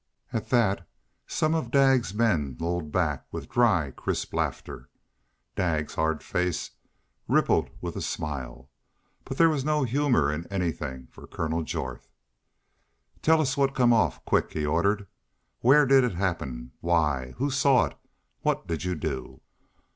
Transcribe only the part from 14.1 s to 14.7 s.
Quick!" he